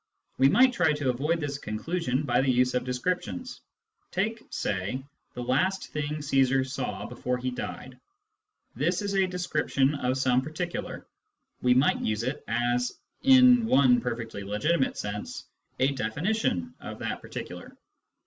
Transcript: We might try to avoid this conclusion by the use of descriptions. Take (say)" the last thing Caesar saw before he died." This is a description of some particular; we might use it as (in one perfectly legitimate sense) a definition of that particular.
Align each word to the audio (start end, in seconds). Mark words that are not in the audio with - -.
We 0.39 0.49
might 0.49 0.73
try 0.73 0.93
to 0.93 1.11
avoid 1.11 1.39
this 1.39 1.59
conclusion 1.59 2.23
by 2.23 2.41
the 2.41 2.49
use 2.49 2.73
of 2.73 2.83
descriptions. 2.83 3.61
Take 4.09 4.41
(say)" 4.49 5.03
the 5.35 5.43
last 5.43 5.89
thing 5.89 6.23
Caesar 6.23 6.63
saw 6.63 7.05
before 7.05 7.37
he 7.37 7.51
died." 7.51 7.99
This 8.75 9.03
is 9.03 9.13
a 9.13 9.27
description 9.27 9.93
of 9.93 10.17
some 10.17 10.41
particular; 10.41 11.05
we 11.61 11.75
might 11.75 12.01
use 12.01 12.23
it 12.23 12.43
as 12.47 12.97
(in 13.21 13.67
one 13.67 14.01
perfectly 14.01 14.41
legitimate 14.43 14.97
sense) 14.97 15.45
a 15.79 15.91
definition 15.91 16.73
of 16.79 16.97
that 16.97 17.21
particular. 17.21 17.77